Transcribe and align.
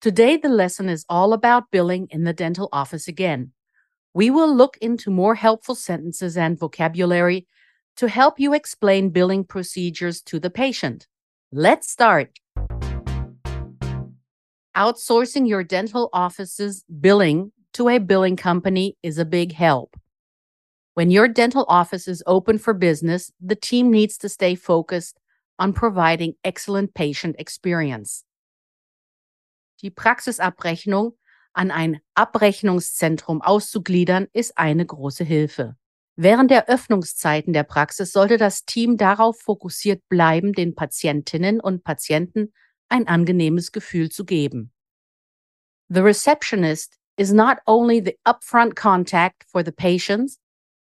Today, 0.00 0.38
the 0.38 0.48
lesson 0.48 0.88
is 0.88 1.04
all 1.10 1.34
about 1.34 1.70
billing 1.70 2.08
in 2.08 2.24
the 2.24 2.32
dental 2.32 2.70
office 2.72 3.06
again. 3.06 3.52
We 4.14 4.30
will 4.30 4.50
look 4.56 4.78
into 4.80 5.10
more 5.10 5.34
helpful 5.34 5.74
sentences 5.74 6.38
and 6.38 6.58
vocabulary 6.58 7.46
to 7.96 8.08
help 8.08 8.40
you 8.40 8.54
explain 8.54 9.10
billing 9.10 9.44
procedures 9.44 10.22
to 10.22 10.40
the 10.40 10.48
patient. 10.48 11.06
Let's 11.52 11.90
start. 11.90 12.38
Outsourcing 14.74 15.46
your 15.46 15.64
dental 15.64 16.08
office's 16.14 16.82
billing 16.98 17.52
to 17.74 17.90
a 17.90 17.98
billing 17.98 18.36
company 18.36 18.96
is 19.02 19.18
a 19.18 19.26
big 19.26 19.52
help. 19.52 19.98
When 20.94 21.10
your 21.10 21.28
dental 21.28 21.66
office 21.68 22.08
is 22.08 22.22
open 22.26 22.56
for 22.56 22.72
business, 22.72 23.30
the 23.38 23.54
team 23.54 23.90
needs 23.90 24.16
to 24.16 24.30
stay 24.30 24.54
focused 24.54 25.20
on 25.58 25.74
providing 25.74 26.36
excellent 26.42 26.94
patient 26.94 27.36
experience. 27.38 28.24
Die 29.82 29.90
Praxisabrechnung 29.90 31.16
an 31.52 31.70
ein 31.70 32.00
Abrechnungszentrum 32.14 33.42
auszugliedern 33.42 34.28
ist 34.32 34.58
eine 34.58 34.84
große 34.84 35.24
Hilfe. 35.24 35.76
Während 36.16 36.50
der 36.50 36.68
Öffnungszeiten 36.68 37.52
der 37.52 37.62
Praxis 37.64 38.12
sollte 38.12 38.36
das 38.36 38.64
Team 38.66 38.96
darauf 38.96 39.40
fokussiert 39.40 40.06
bleiben, 40.08 40.52
den 40.52 40.74
Patientinnen 40.74 41.60
und 41.60 41.82
Patienten 41.82 42.52
ein 42.88 43.08
angenehmes 43.08 43.72
Gefühl 43.72 44.10
zu 44.10 44.24
geben. 44.24 44.72
The 45.88 46.00
receptionist 46.00 46.98
is 47.16 47.32
not 47.32 47.58
only 47.66 48.02
the 48.04 48.18
upfront 48.24 48.76
contact 48.76 49.44
for 49.50 49.64
the 49.64 49.72
patients, 49.72 50.38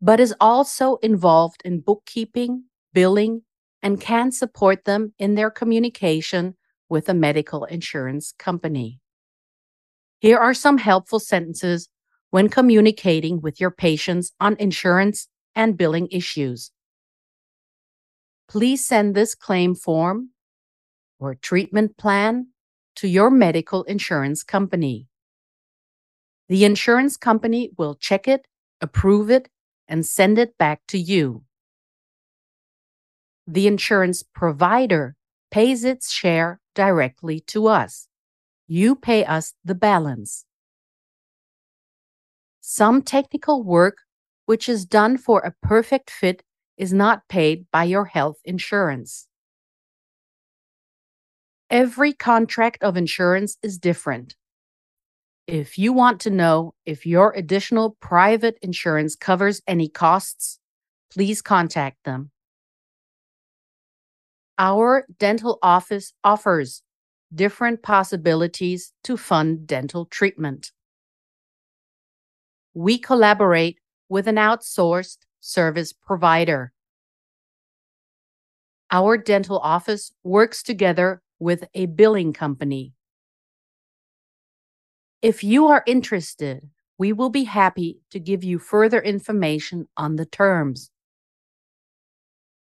but 0.00 0.18
is 0.18 0.34
also 0.40 0.96
involved 0.96 1.62
in 1.62 1.82
bookkeeping, 1.82 2.68
billing, 2.92 3.44
and 3.80 4.00
can 4.00 4.32
support 4.32 4.84
them 4.84 5.14
in 5.18 5.36
their 5.36 5.50
communication 5.50 6.56
with 6.92 7.08
a 7.08 7.14
medical 7.14 7.64
insurance 7.64 8.34
company. 8.38 9.00
Here 10.20 10.36
are 10.36 10.52
some 10.52 10.76
helpful 10.76 11.20
sentences 11.20 11.88
when 12.28 12.50
communicating 12.50 13.40
with 13.40 13.58
your 13.58 13.70
patients 13.70 14.32
on 14.38 14.56
insurance 14.58 15.26
and 15.54 15.78
billing 15.78 16.08
issues. 16.10 16.70
Please 18.46 18.84
send 18.84 19.14
this 19.14 19.34
claim 19.34 19.74
form 19.74 20.32
or 21.18 21.34
treatment 21.34 21.96
plan 21.96 22.48
to 22.96 23.08
your 23.08 23.30
medical 23.30 23.84
insurance 23.84 24.42
company. 24.42 25.08
The 26.50 26.66
insurance 26.66 27.16
company 27.16 27.70
will 27.78 27.94
check 27.94 28.28
it, 28.28 28.46
approve 28.82 29.30
it, 29.30 29.48
and 29.88 30.04
send 30.04 30.38
it 30.38 30.58
back 30.58 30.82
to 30.88 30.98
you. 30.98 31.44
The 33.46 33.66
insurance 33.66 34.22
provider 34.22 35.16
pays 35.50 35.84
its 35.84 36.12
share 36.12 36.60
directly 36.74 37.40
to 37.40 37.66
us. 37.66 38.08
You 38.66 38.96
pay 38.96 39.24
us 39.24 39.54
the 39.64 39.74
balance. 39.74 40.44
Some 42.60 43.02
technical 43.02 43.62
work 43.62 43.98
which 44.46 44.68
is 44.68 44.84
done 44.84 45.18
for 45.18 45.40
a 45.40 45.54
perfect 45.66 46.10
fit 46.10 46.42
is 46.76 46.92
not 46.92 47.28
paid 47.28 47.66
by 47.70 47.84
your 47.84 48.06
health 48.06 48.38
insurance. 48.44 49.26
Every 51.70 52.12
contract 52.12 52.82
of 52.82 52.96
insurance 52.96 53.56
is 53.62 53.78
different. 53.78 54.36
If 55.46 55.78
you 55.78 55.92
want 55.92 56.20
to 56.20 56.30
know 56.30 56.74
if 56.84 57.06
your 57.06 57.32
additional 57.32 57.96
private 58.00 58.58
insurance 58.62 59.16
covers 59.16 59.62
any 59.66 59.88
costs, 59.88 60.58
please 61.10 61.42
contact 61.42 62.04
them. 62.04 62.30
Our 64.58 65.06
dental 65.18 65.58
office 65.62 66.12
offers 66.22 66.82
different 67.34 67.82
possibilities 67.82 68.92
to 69.04 69.16
fund 69.16 69.66
dental 69.66 70.04
treatment. 70.06 70.72
We 72.74 72.98
collaborate 72.98 73.78
with 74.08 74.28
an 74.28 74.36
outsourced 74.36 75.18
service 75.40 75.92
provider. 75.92 76.72
Our 78.90 79.16
dental 79.16 79.58
office 79.58 80.12
works 80.22 80.62
together 80.62 81.22
with 81.38 81.64
a 81.74 81.86
billing 81.86 82.32
company. 82.32 82.92
If 85.22 85.42
you 85.42 85.68
are 85.68 85.82
interested, 85.86 86.68
we 86.98 87.12
will 87.12 87.30
be 87.30 87.44
happy 87.44 88.00
to 88.10 88.20
give 88.20 88.44
you 88.44 88.58
further 88.58 89.00
information 89.00 89.88
on 89.96 90.16
the 90.16 90.26
terms. 90.26 90.90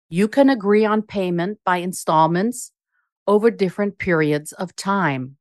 You 0.09 0.27
can 0.27 0.49
agree 0.49 0.85
on 0.85 1.01
payment 1.01 1.59
by 1.65 1.77
installments 1.77 2.71
over 3.27 3.51
different 3.51 3.97
periods 3.97 4.53
of 4.53 4.75
time. 4.75 5.37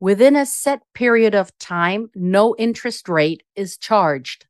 Within 0.00 0.34
a 0.34 0.46
set 0.46 0.80
period 0.94 1.34
of 1.34 1.56
time, 1.58 2.10
no 2.14 2.54
interest 2.58 3.08
rate 3.08 3.42
is 3.54 3.76
charged. 3.76 4.46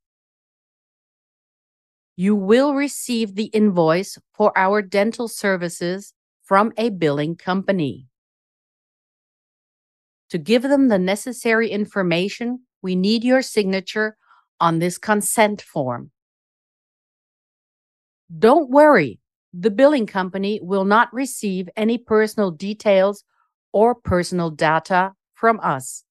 You 2.17 2.37
will 2.37 2.75
receive 2.75 3.35
the 3.35 3.47
invoice 3.47 4.19
for 4.33 4.57
our 4.57 4.81
dental 4.81 5.27
services 5.27 6.15
from 6.45 6.73
a 6.77 6.91
billing 6.91 7.35
company. 7.35 8.07
To 10.31 10.39
give 10.39 10.63
them 10.63 10.89
the 10.89 10.99
necessary 10.99 11.71
information, 11.71 12.61
we 12.83 12.95
need 12.95 13.25
your 13.25 13.43
signature 13.43 14.17
on 14.61 14.79
this 14.79 14.99
consent 14.99 15.61
form. 15.61 16.11
Don't 18.39 18.71
worry, 18.71 19.21
the 19.53 19.71
billing 19.71 20.07
company 20.07 20.61
will 20.63 20.85
not 20.85 21.13
receive 21.13 21.69
any 21.77 21.99
personal 21.99 22.51
details 22.51 23.25
or 23.73 23.95
personal 23.95 24.51
data 24.51 25.13
from 25.35 25.61
us. 25.61 26.05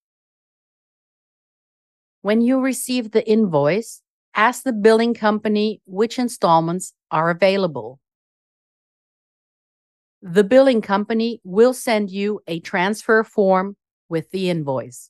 When 2.21 2.41
you 2.41 2.61
receive 2.61 3.11
the 3.11 3.27
invoice, 3.27 4.01
ask 4.35 4.63
the 4.63 4.73
billing 4.73 5.13
company 5.13 5.81
which 5.85 6.17
installments 6.17 6.93
are 7.11 7.29
available 7.29 7.99
the 10.23 10.43
billing 10.43 10.81
company 10.81 11.41
will 11.43 11.73
send 11.73 12.09
you 12.09 12.39
a 12.47 12.61
transfer 12.61 13.25
form 13.25 13.75
with 14.07 14.31
the 14.31 14.49
invoice. 14.49 15.09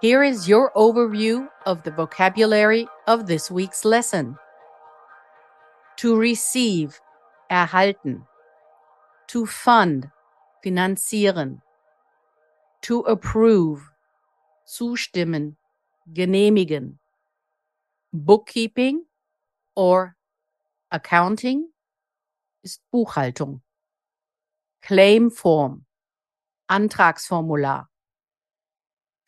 Here 0.00 0.22
is 0.22 0.48
your 0.48 0.72
overview 0.74 1.46
of 1.66 1.82
the 1.82 1.90
vocabulary 1.90 2.88
of 3.06 3.26
this 3.26 3.50
week's 3.50 3.84
lesson. 3.84 4.34
To 5.98 6.16
receive, 6.16 6.98
erhalten. 7.50 8.26
To 9.28 9.44
fund, 9.44 10.10
finanzieren. 10.64 11.60
To 12.80 13.00
approve, 13.00 13.82
zustimmen, 14.66 15.56
genehmigen. 16.10 16.94
Bookkeeping, 18.14 19.04
or 19.76 20.16
Accounting 20.90 21.68
ist 22.64 22.80
Buchhaltung. 22.90 23.60
Claim 24.80 25.30
Form, 25.30 25.84
Antragsformular. 26.70 27.89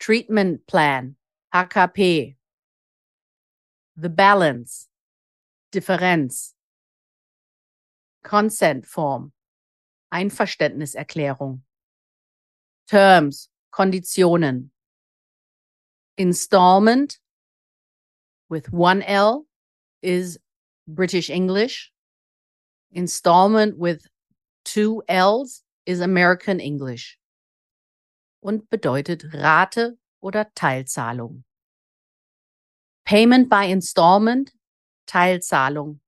Treatment 0.03 0.67
Plan, 0.67 1.15
HKP. 1.55 2.35
The 3.95 4.09
Balance, 4.09 4.89
Differenz. 5.71 6.51
Consent 8.21 8.85
Form, 8.85 9.31
Einverständniserklärung. 10.13 11.61
Terms, 12.89 13.47
Konditionen. 13.73 14.71
Instalment 16.17 17.17
with 18.49 18.73
one 18.73 19.03
L 19.03 19.45
is 20.01 20.37
British 20.85 21.29
English. 21.29 21.93
Installment 22.91 23.77
with 23.77 24.05
two 24.65 25.01
L's 25.07 25.63
is 25.85 26.01
American 26.01 26.59
English 26.59 27.17
und 28.43 28.69
bedeutet 28.69 29.33
Rate 29.33 29.97
oder 30.19 30.53
Teilzahlung. 30.53 31.45
Payment 33.05 33.49
by 33.49 33.71
installment, 33.71 34.53
Teilzahlung. 35.07 36.01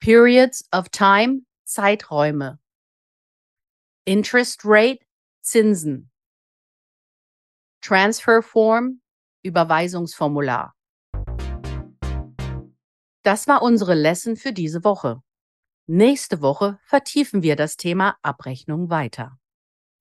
Periods 0.00 0.64
of 0.72 0.88
time, 0.90 1.46
Zeiträume. 1.64 2.58
Interest 4.04 4.60
Rate, 4.64 5.04
Zinsen. 5.42 6.10
Transfer 7.82 8.42
Form, 8.42 9.00
Überweisungsformular. 9.42 10.74
Das 13.22 13.46
war 13.46 13.62
unsere 13.62 13.94
Lesson 13.94 14.36
für 14.36 14.52
diese 14.52 14.84
Woche. 14.84 15.22
Nächste 15.86 16.40
Woche 16.40 16.78
vertiefen 16.84 17.42
wir 17.42 17.56
das 17.56 17.76
Thema 17.76 18.16
Abrechnung 18.22 18.90
weiter. 18.90 19.39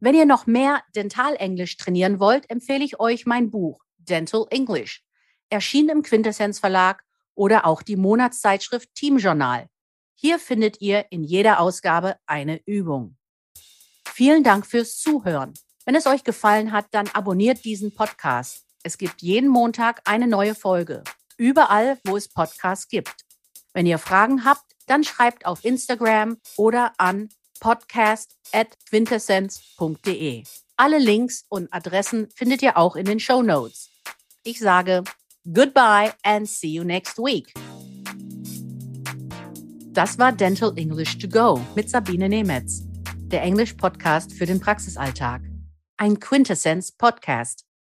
Wenn 0.01 0.16
ihr 0.16 0.25
noch 0.25 0.48
mehr 0.48 0.81
Dentalenglisch 0.96 1.75
trainieren 1.75 2.22
wollt, 2.22 2.50
empfehle 2.50 2.86
ich 2.86 3.01
euch 3.01 3.25
mein 3.25 3.51
Buch 3.51 3.84
Dental 3.98 4.46
English, 4.50 5.04
erschienen 5.50 5.90
im 5.90 6.04
Quintessenz 6.04 6.60
Verlag 6.60 7.04
oder 7.36 7.66
auch 7.66 7.81
die 7.81 7.98
Monatszeitschrift 7.98 8.96
Team 8.96 9.18
Journal. 9.18 9.68
Hier 10.16 10.40
findet 10.40 10.80
ihr 10.80 11.06
in 11.10 11.24
jeder 11.24 11.60
Ausgabe 11.60 12.18
eine 12.25 12.62
Übung. 12.66 13.18
Vielen 14.06 14.44
Dank 14.44 14.66
fürs 14.66 14.98
Zuhören. 14.98 15.54
Wenn 15.86 15.96
es 15.96 16.07
euch 16.07 16.24
gefallen 16.24 16.72
hat, 16.72 16.88
dann 16.92 17.10
abonniert 17.10 17.66
diesen 17.66 17.94
Podcast. 17.94 18.66
Es 18.84 18.98
gibt 18.98 19.22
jeden 19.22 19.50
Montag 19.50 20.01
eine 20.06 20.28
neue 20.28 20.56
Folge. 20.56 21.04
Überall, 21.36 22.00
wo 22.06 22.16
es 22.16 22.30
Podcasts 22.30 22.88
gibt. 22.88 23.25
Wenn 23.74 23.86
ihr 23.86 23.98
Fragen 23.98 24.46
habt, 24.46 24.75
dann 24.88 25.04
schreibt 25.04 25.46
auf 25.46 25.66
Instagram 25.66 26.38
oder 26.57 26.94
an 26.98 27.30
podcast.quintessenz.de. 27.59 30.44
Alle 30.77 30.97
Links 30.97 31.45
und 31.50 31.73
Adressen 31.73 32.29
findet 32.35 32.61
ihr 32.61 32.77
auch 32.77 32.95
in 32.95 33.06
den 33.06 33.19
Show 33.19 33.44
Notes. 33.44 33.89
Ich 34.44 34.59
sage 34.59 35.03
goodbye 35.53 36.13
and 36.23 36.47
see 36.47 36.69
you 36.69 36.83
next 36.83 37.17
week. 37.17 37.53
Das 39.91 40.17
war 40.17 40.31
Dental 40.31 40.71
English 40.77 41.17
to 41.17 41.27
Go 41.27 41.59
mit 41.75 41.89
Sabine 41.89 42.29
Nemetz, 42.29 42.83
der 43.27 43.44
Englisch-Podcast 43.44 44.33
für 44.33 44.45
den 44.45 44.59
Praxisalltag. 44.59 45.41
Ein 45.97 46.19
Quintessenz-Podcast. 46.19 47.65